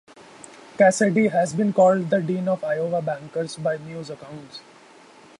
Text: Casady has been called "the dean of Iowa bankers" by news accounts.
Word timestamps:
Casady 0.79 1.29
has 1.29 1.53
been 1.53 1.71
called 1.73 2.09
"the 2.09 2.19
dean 2.21 2.47
of 2.47 2.63
Iowa 2.63 3.03
bankers" 3.03 3.57
by 3.57 3.77
news 3.77 4.09
accounts. 4.09 4.61